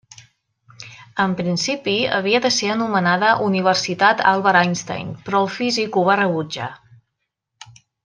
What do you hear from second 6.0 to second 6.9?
ho va rebutjar.